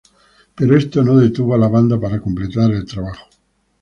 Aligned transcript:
Pero 0.55 0.75
esto 0.75 1.03
no 1.03 1.15
detuvo 1.15 1.53
a 1.53 1.59
la 1.59 1.67
banda 1.67 1.99
para 1.99 2.19
completar 2.19 2.71
el 2.71 2.85
trabajo. 2.87 3.27